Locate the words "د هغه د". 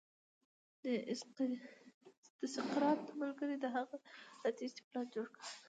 3.63-4.45